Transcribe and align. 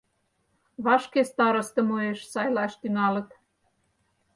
Вашке 0.85 1.21
старостым 1.31 1.87
уэш 1.95 2.19
сайлаш 2.31 2.73
тӱҥалыт. 2.81 3.29